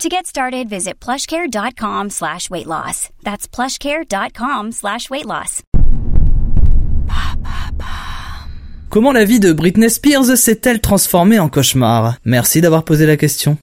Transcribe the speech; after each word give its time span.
To 0.00 0.08
get 0.08 0.26
started, 0.26 0.68
visit 0.68 0.94
plushcare.com 1.00 2.10
slash 2.10 2.50
weight 2.50 2.66
loss. 2.66 3.08
That's 3.22 3.46
plushcare.com 3.46 4.72
slash 4.72 5.10
weight 5.10 5.26
loss. 5.26 5.62
Comment 8.90 9.12
la 9.12 9.24
vie 9.24 9.38
de 9.38 9.52
Britney 9.52 9.88
Spears 9.90 10.36
s'est-elle 10.36 10.80
transformée 10.80 11.38
en 11.38 11.48
cauchemar? 11.48 12.16
Merci 12.24 12.60
d'avoir 12.60 12.84
posé 12.84 13.06
la 13.06 13.16
question. 13.16 13.56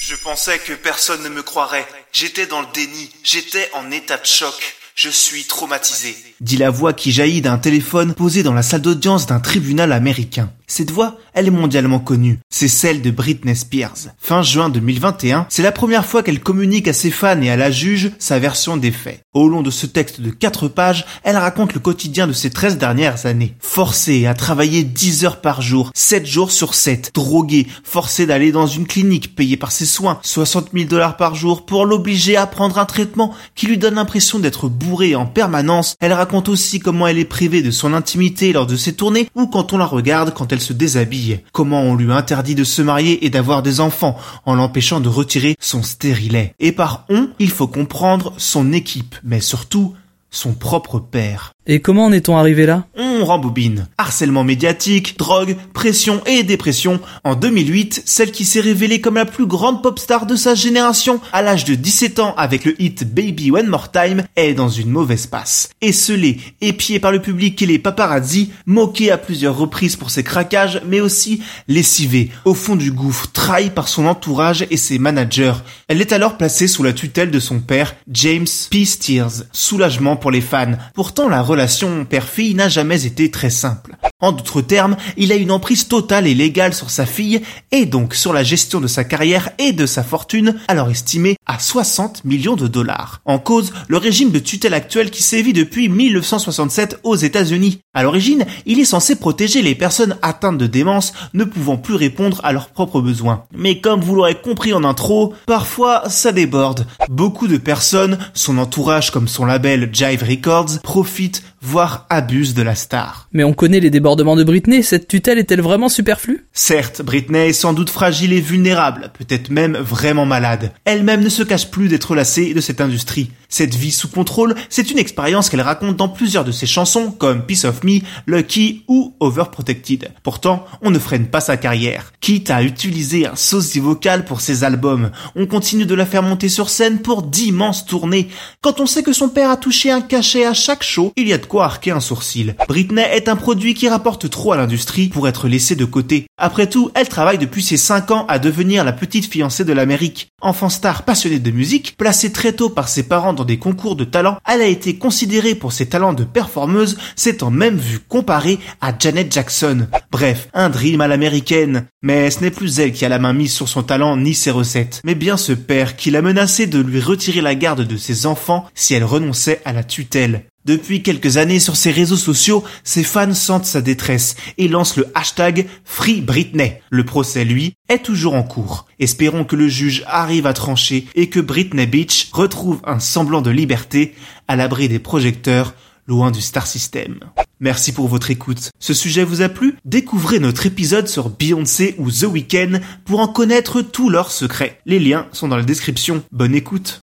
Je 0.00 0.14
pensais 0.16 0.58
que 0.58 0.72
personne 0.72 1.22
ne 1.24 1.28
me 1.28 1.42
croirait. 1.42 1.86
J'étais 2.12 2.46
dans 2.46 2.60
le 2.60 2.66
déni. 2.74 3.10
J'étais 3.22 3.68
en 3.74 3.90
état 3.90 4.16
de 4.16 4.26
choc. 4.26 4.54
Je 4.94 5.08
suis 5.08 5.44
traumatisé. 5.44 6.16
Dit 6.40 6.56
la 6.56 6.70
voix 6.70 6.92
qui 6.94 7.12
jaillit 7.12 7.42
d'un 7.42 7.58
téléphone 7.58 8.14
posé 8.14 8.42
dans 8.42 8.54
la 8.54 8.62
salle 8.62 8.82
d'audience 8.82 9.26
d'un 9.26 9.40
tribunal 9.40 9.92
américain. 9.92 10.50
Cette 10.74 10.90
voix, 10.90 11.18
elle 11.34 11.48
est 11.48 11.50
mondialement 11.50 11.98
connue. 11.98 12.38
C'est 12.48 12.66
celle 12.66 13.02
de 13.02 13.10
Britney 13.10 13.54
Spears. 13.54 14.08
Fin 14.16 14.40
juin 14.40 14.70
2021, 14.70 15.44
c'est 15.50 15.62
la 15.62 15.70
première 15.70 16.06
fois 16.06 16.22
qu'elle 16.22 16.40
communique 16.40 16.88
à 16.88 16.94
ses 16.94 17.10
fans 17.10 17.42
et 17.42 17.50
à 17.50 17.56
la 17.56 17.70
juge 17.70 18.12
sa 18.18 18.38
version 18.38 18.78
des 18.78 18.90
faits. 18.90 19.20
Au 19.34 19.50
long 19.50 19.60
de 19.60 19.70
ce 19.70 19.84
texte 19.84 20.22
de 20.22 20.30
4 20.30 20.68
pages, 20.68 21.04
elle 21.24 21.36
raconte 21.36 21.74
le 21.74 21.80
quotidien 21.80 22.26
de 22.26 22.32
ces 22.32 22.48
13 22.48 22.78
dernières 22.78 23.26
années. 23.26 23.54
Forcée 23.60 24.24
à 24.24 24.32
travailler 24.32 24.82
10 24.82 25.26
heures 25.26 25.40
par 25.42 25.60
jour, 25.60 25.90
7 25.94 26.24
jours 26.24 26.50
sur 26.50 26.74
7, 26.74 27.10
droguée, 27.12 27.66
forcée 27.84 28.24
d'aller 28.24 28.50
dans 28.50 28.66
une 28.66 28.86
clinique 28.86 29.36
payée 29.36 29.58
par 29.58 29.72
ses 29.72 29.84
soins, 29.84 30.20
60 30.22 30.68
000 30.72 30.86
dollars 30.86 31.18
par 31.18 31.34
jour 31.34 31.66
pour 31.66 31.84
l'obliger 31.84 32.38
à 32.38 32.46
prendre 32.46 32.78
un 32.78 32.86
traitement 32.86 33.34
qui 33.54 33.66
lui 33.66 33.76
donne 33.76 33.96
l'impression 33.96 34.38
d'être 34.38 34.70
bourrée 34.70 35.16
en 35.16 35.26
permanence. 35.26 35.96
Elle 36.00 36.14
raconte 36.14 36.48
aussi 36.48 36.80
comment 36.80 37.06
elle 37.06 37.18
est 37.18 37.26
privée 37.26 37.60
de 37.60 37.70
son 37.70 37.92
intimité 37.92 38.54
lors 38.54 38.66
de 38.66 38.76
ses 38.76 38.94
tournées 38.94 39.28
ou 39.34 39.46
quand 39.46 39.74
on 39.74 39.78
la 39.78 39.84
regarde 39.84 40.32
quand 40.32 40.50
elle 40.50 40.61
se 40.62 40.72
déshabille. 40.72 41.40
Comment 41.52 41.82
on 41.82 41.94
lui 41.94 42.12
interdit 42.12 42.54
de 42.54 42.64
se 42.64 42.80
marier 42.80 43.24
et 43.26 43.30
d'avoir 43.30 43.62
des 43.62 43.80
enfants 43.80 44.16
en 44.46 44.54
l'empêchant 44.54 45.00
de 45.00 45.08
retirer 45.08 45.56
son 45.60 45.82
stérilet. 45.82 46.54
Et 46.60 46.72
par 46.72 47.04
on, 47.10 47.28
il 47.38 47.50
faut 47.50 47.68
comprendre 47.68 48.32
son 48.38 48.72
équipe, 48.72 49.16
mais 49.22 49.40
surtout 49.40 49.94
son 50.30 50.54
propre 50.54 50.98
père. 50.98 51.52
Et 51.68 51.78
comment 51.78 52.06
en 52.06 52.12
est-on 52.12 52.36
arrivé 52.36 52.66
là? 52.66 52.86
On 52.96 53.24
rembobine. 53.24 53.86
Harcèlement 53.96 54.42
médiatique, 54.42 55.16
drogue, 55.16 55.56
pression 55.72 56.20
et 56.26 56.42
dépression. 56.42 56.98
En 57.22 57.36
2008, 57.36 58.02
celle 58.04 58.32
qui 58.32 58.44
s'est 58.44 58.60
révélée 58.60 59.00
comme 59.00 59.14
la 59.14 59.26
plus 59.26 59.46
grande 59.46 59.80
pop 59.80 60.00
star 60.00 60.26
de 60.26 60.34
sa 60.34 60.56
génération 60.56 61.20
à 61.32 61.40
l'âge 61.40 61.64
de 61.64 61.76
17 61.76 62.18
ans 62.18 62.34
avec 62.36 62.64
le 62.64 62.80
hit 62.82 63.04
Baby 63.04 63.52
One 63.52 63.68
More 63.68 63.92
Time 63.92 64.24
est 64.34 64.54
dans 64.54 64.68
une 64.68 64.90
mauvaise 64.90 65.28
passe. 65.28 65.68
Esselée, 65.80 66.40
épiée 66.60 66.98
par 66.98 67.12
le 67.12 67.22
public 67.22 67.62
et 67.62 67.66
les 67.66 67.78
paparazzi, 67.78 68.50
moquée 68.66 69.12
à 69.12 69.18
plusieurs 69.18 69.56
reprises 69.56 69.94
pour 69.94 70.10
ses 70.10 70.24
craquages, 70.24 70.82
mais 70.88 71.00
aussi 71.00 71.44
lessivée, 71.68 72.30
au 72.44 72.54
fond 72.54 72.74
du 72.74 72.90
gouffre, 72.90 73.28
trahie 73.32 73.70
par 73.70 73.86
son 73.86 74.06
entourage 74.06 74.66
et 74.68 74.76
ses 74.76 74.98
managers. 74.98 75.54
Elle 75.86 76.00
est 76.00 76.12
alors 76.12 76.36
placée 76.36 76.66
sous 76.66 76.82
la 76.82 76.92
tutelle 76.92 77.30
de 77.30 77.38
son 77.38 77.60
père, 77.60 77.94
James 78.10 78.46
P. 78.68 78.84
Steers. 78.84 79.44
Soulagement 79.52 80.16
pour 80.16 80.32
les 80.32 80.40
fans. 80.40 80.72
Pourtant, 80.94 81.28
la 81.28 81.42
relation 81.52 82.06
père-fille 82.06 82.54
n'a 82.54 82.68
jamais 82.68 83.04
été 83.04 83.30
très 83.30 83.50
simple. 83.50 83.92
En 84.22 84.30
d'autres 84.30 84.60
termes, 84.60 84.96
il 85.16 85.32
a 85.32 85.34
une 85.34 85.50
emprise 85.50 85.88
totale 85.88 86.28
et 86.28 86.34
légale 86.34 86.74
sur 86.74 86.90
sa 86.90 87.06
fille 87.06 87.42
et 87.72 87.86
donc 87.86 88.14
sur 88.14 88.32
la 88.32 88.44
gestion 88.44 88.80
de 88.80 88.86
sa 88.86 89.02
carrière 89.02 89.50
et 89.58 89.72
de 89.72 89.84
sa 89.84 90.04
fortune, 90.04 90.54
alors 90.68 90.88
estimée 90.90 91.36
à 91.46 91.58
60 91.58 92.24
millions 92.24 92.54
de 92.54 92.68
dollars. 92.68 93.20
En 93.24 93.40
cause, 93.40 93.72
le 93.88 93.96
régime 93.96 94.30
de 94.30 94.38
tutelle 94.38 94.74
actuel 94.74 95.10
qui 95.10 95.24
sévit 95.24 95.52
depuis 95.52 95.88
1967 95.88 97.00
aux 97.02 97.16
États-Unis. 97.16 97.80
À 97.94 98.04
l'origine, 98.04 98.46
il 98.64 98.78
est 98.78 98.84
censé 98.84 99.16
protéger 99.16 99.60
les 99.60 99.74
personnes 99.74 100.16
atteintes 100.22 100.56
de 100.56 100.68
démence 100.68 101.12
ne 101.34 101.42
pouvant 101.42 101.76
plus 101.76 101.96
répondre 101.96 102.40
à 102.44 102.52
leurs 102.52 102.68
propres 102.68 103.00
besoins. 103.00 103.42
Mais 103.52 103.80
comme 103.80 104.00
vous 104.00 104.14
l'aurez 104.14 104.40
compris 104.40 104.72
en 104.72 104.84
intro, 104.84 105.34
parfois 105.46 106.08
ça 106.08 106.30
déborde. 106.30 106.86
Beaucoup 107.10 107.48
de 107.48 107.56
personnes, 107.56 108.18
son 108.34 108.58
entourage 108.58 109.10
comme 109.10 109.26
son 109.26 109.44
label 109.44 109.90
Jive 109.92 110.22
Records, 110.22 110.80
profitent 110.84 111.42
voire 111.62 112.06
abusent 112.10 112.54
de 112.54 112.62
la 112.62 112.74
star. 112.74 113.28
Mais 113.32 113.44
on 113.44 113.52
connaît 113.52 113.80
les 113.80 113.90
débordements 113.90 114.36
de 114.36 114.44
Britney, 114.44 114.82
cette 114.82 115.06
tutelle 115.06 115.38
est-elle 115.38 115.62
vraiment 115.62 115.88
superflue? 115.88 116.46
Certes, 116.52 117.02
Britney 117.02 117.48
est 117.48 117.52
sans 117.52 117.72
doute 117.72 117.88
fragile 117.88 118.32
et 118.32 118.40
vulnérable, 118.40 119.12
peut-être 119.16 119.48
même 119.50 119.76
vraiment 119.76 120.26
malade. 120.26 120.72
Elle-même 120.84 121.22
ne 121.22 121.28
se 121.28 121.42
cache 121.42 121.70
plus 121.70 121.88
d'être 121.88 122.14
lassée 122.14 122.52
de 122.52 122.60
cette 122.60 122.80
industrie. 122.80 123.30
Cette 123.48 123.74
vie 123.74 123.92
sous 123.92 124.08
contrôle, 124.08 124.54
c'est 124.70 124.90
une 124.90 124.98
expérience 124.98 125.50
qu'elle 125.50 125.60
raconte 125.60 125.96
dans 125.96 126.08
plusieurs 126.08 126.44
de 126.44 126.52
ses 126.52 126.66
chansons 126.66 127.12
comme 127.12 127.44
Piece 127.44 127.64
of 127.64 127.84
Me, 127.84 128.00
Lucky 128.26 128.82
ou 128.88 129.14
Overprotected. 129.20 130.10
Pourtant, 130.22 130.64
on 130.80 130.90
ne 130.90 130.98
freine 130.98 131.26
pas 131.26 131.40
sa 131.40 131.56
carrière. 131.56 132.12
Quitte 132.20 132.50
à 132.50 132.62
utiliser 132.62 133.26
un 133.26 133.36
sosie 133.36 133.80
vocal 133.80 134.24
pour 134.24 134.40
ses 134.40 134.64
albums, 134.64 135.10
on 135.36 135.46
continue 135.46 135.86
de 135.86 135.94
la 135.94 136.06
faire 136.06 136.22
monter 136.22 136.48
sur 136.48 136.70
scène 136.70 137.00
pour 137.00 137.22
d'immenses 137.22 137.86
tournées. 137.86 138.28
Quand 138.62 138.80
on 138.80 138.86
sait 138.86 139.02
que 139.02 139.12
son 139.12 139.28
père 139.28 139.50
a 139.50 139.56
touché 139.56 139.90
un 139.90 140.00
cachet 140.00 140.44
à 140.44 140.54
chaque 140.54 140.82
show, 140.82 141.12
il 141.16 141.28
y 141.28 141.32
a 141.32 141.38
de 141.38 141.46
un 141.60 142.00
sourcil? 142.00 142.54
Britney 142.68 143.02
est 143.02 143.28
un 143.28 143.36
produit 143.36 143.74
qui 143.74 143.88
rapporte 143.88 144.30
trop 144.30 144.52
à 144.52 144.56
l'industrie 144.56 145.08
pour 145.08 145.28
être 145.28 145.48
laissé 145.48 145.76
de 145.76 145.84
côté. 145.84 146.26
Après 146.38 146.66
tout, 146.66 146.90
elle 146.94 147.08
travaille 147.08 147.38
depuis 147.38 147.62
ses 147.62 147.76
5 147.76 148.10
ans 148.10 148.26
à 148.28 148.38
devenir 148.38 148.84
la 148.84 148.92
petite 148.92 149.30
fiancée 149.30 149.64
de 149.64 149.72
l'Amérique. 149.72 150.28
Enfant 150.40 150.68
star 150.68 151.04
passionnée 151.04 151.38
de 151.38 151.50
musique, 151.50 151.94
placée 151.96 152.32
très 152.32 152.52
tôt 152.52 152.70
par 152.70 152.88
ses 152.88 153.02
parents 153.02 153.32
dans 153.32 153.44
des 153.44 153.58
concours 153.58 153.96
de 153.96 154.04
talent, 154.04 154.38
elle 154.48 154.62
a 154.62 154.66
été 154.66 154.96
considérée 154.96 155.54
pour 155.54 155.72
ses 155.72 155.86
talents 155.86 156.14
de 156.14 156.24
performeuse, 156.24 156.96
s'étant 157.16 157.50
même 157.50 157.76
vue 157.76 158.00
comparée 158.00 158.58
à 158.80 158.92
Janet 158.98 159.32
Jackson. 159.32 159.86
Bref, 160.10 160.48
un 160.54 160.70
dream 160.70 161.00
à 161.00 161.08
l'américaine. 161.08 161.86
Mais 162.02 162.30
ce 162.30 162.40
n'est 162.40 162.50
plus 162.50 162.80
elle 162.80 162.92
qui 162.92 163.04
a 163.04 163.08
la 163.08 163.18
main 163.18 163.32
mise 163.32 163.52
sur 163.52 163.68
son 163.68 163.82
talent 163.82 164.16
ni 164.16 164.34
ses 164.34 164.50
recettes, 164.50 165.00
mais 165.04 165.14
bien 165.14 165.36
ce 165.36 165.52
père 165.52 165.96
qui 165.96 166.10
l'a 166.10 166.22
menacé 166.22 166.66
de 166.66 166.80
lui 166.80 167.00
retirer 167.00 167.40
la 167.40 167.54
garde 167.54 167.86
de 167.86 167.96
ses 167.96 168.26
enfants 168.26 168.66
si 168.74 168.94
elle 168.94 169.04
renonçait 169.04 169.60
à 169.64 169.72
la 169.72 169.84
tutelle. 169.84 170.46
Depuis 170.64 171.02
quelques 171.02 171.38
années 171.38 171.58
sur 171.58 171.76
ses 171.76 171.90
réseaux 171.90 172.16
sociaux, 172.16 172.62
ses 172.84 173.02
fans 173.02 173.34
sentent 173.34 173.66
sa 173.66 173.80
détresse 173.80 174.36
et 174.58 174.68
lancent 174.68 174.96
le 174.96 175.06
hashtag 175.14 175.66
Free 175.84 176.20
Britney. 176.20 176.74
Le 176.90 177.04
procès, 177.04 177.44
lui, 177.44 177.74
est 177.88 178.04
toujours 178.04 178.34
en 178.34 178.44
cours. 178.44 178.86
Espérons 179.00 179.44
que 179.44 179.56
le 179.56 179.68
juge 179.68 180.04
arrive 180.06 180.46
à 180.46 180.52
trancher 180.52 181.06
et 181.14 181.28
que 181.28 181.40
Britney 181.40 181.86
Beach 181.86 182.28
retrouve 182.32 182.80
un 182.84 183.00
semblant 183.00 183.42
de 183.42 183.50
liberté 183.50 184.14
à 184.46 184.54
l'abri 184.54 184.88
des 184.88 185.00
projecteurs 185.00 185.74
loin 186.06 186.30
du 186.30 186.40
star 186.40 186.66
system. 186.66 187.20
Merci 187.60 187.92
pour 187.92 188.08
votre 188.08 188.30
écoute. 188.30 188.70
Ce 188.78 188.94
sujet 188.94 189.24
vous 189.24 189.40
a 189.40 189.48
plu? 189.48 189.76
Découvrez 189.84 190.40
notre 190.40 190.66
épisode 190.66 191.08
sur 191.08 191.30
Beyoncé 191.30 191.94
ou 191.98 192.10
The 192.10 192.24
Weeknd 192.24 192.80
pour 193.04 193.20
en 193.20 193.28
connaître 193.28 193.82
tous 193.82 194.10
leurs 194.10 194.32
secrets. 194.32 194.80
Les 194.84 194.98
liens 194.98 195.28
sont 195.32 195.48
dans 195.48 195.56
la 195.56 195.62
description. 195.62 196.24
Bonne 196.32 196.54
écoute. 196.54 197.00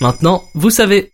Maintenant, 0.00 0.42
vous 0.54 0.70
savez. 0.70 1.13